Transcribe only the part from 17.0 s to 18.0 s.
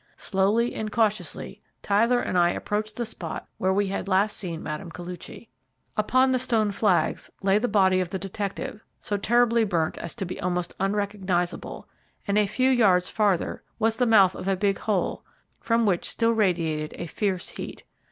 fierce heat.